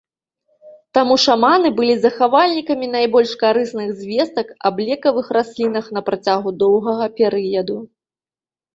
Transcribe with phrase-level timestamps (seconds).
[0.97, 7.83] Таму шаманы былі захавальнікамі найбольш карысных звестак аб лекавых раслінах на працягу доўгага перыяду.